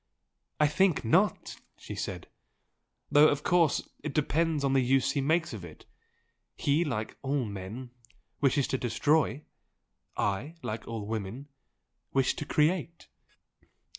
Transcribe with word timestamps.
"I 0.59 0.65
think 0.67 1.05
not!" 1.05 1.57
she 1.77 1.93
said 1.93 2.25
"Though 3.11 3.27
of 3.27 3.43
course 3.43 3.87
it 4.03 4.15
depends 4.15 4.63
on 4.63 4.73
the 4.73 4.79
use 4.79 5.11
he 5.11 5.21
makes 5.21 5.53
of 5.53 5.63
it. 5.63 5.85
He 6.57 6.83
like 6.83 7.17
all 7.21 7.45
men 7.45 7.91
wishes 8.39 8.67
to 8.69 8.79
destroy; 8.79 9.43
I, 10.17 10.55
like 10.63 10.87
all 10.87 11.05
women, 11.05 11.49
wish 12.13 12.35
to 12.37 12.45
create!" 12.45 13.09